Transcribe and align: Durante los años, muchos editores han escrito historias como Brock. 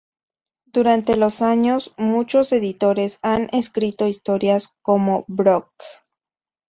Durante 0.65 1.15
los 1.15 1.43
años, 1.43 1.93
muchos 1.95 2.51
editores 2.53 3.19
han 3.21 3.49
escrito 3.53 4.07
historias 4.07 4.69
como 4.81 5.25
Brock. 5.27 5.71